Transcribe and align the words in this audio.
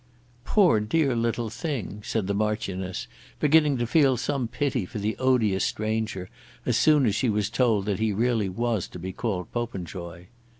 "Poor 0.45 0.79
dear 0.79 1.15
little 1.15 1.51
thing," 1.51 2.01
said 2.03 2.25
the 2.25 2.33
Marchioness, 2.33 3.05
beginning 3.39 3.77
to 3.77 3.85
feel 3.85 4.17
some 4.17 4.47
pity 4.47 4.83
for 4.83 4.97
the 4.97 5.15
odious 5.19 5.63
stranger 5.63 6.27
as 6.65 6.75
soon 6.75 7.05
as 7.05 7.13
she 7.13 7.29
was 7.29 7.51
told 7.51 7.85
that 7.85 7.99
he 7.99 8.11
really 8.11 8.49
was 8.49 8.87
to 8.87 8.97
be 8.97 9.13
called 9.13 9.51
Popenjoy. 9.51 10.25